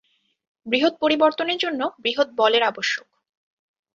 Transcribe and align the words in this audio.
বৃহৎ 0.65 0.93
পরিবর্তনের 0.99 1.57
জন্য 1.57 1.81
বৃহৎ 1.99 2.27
বলের 2.35 2.63
আবশ্যক। 2.63 3.07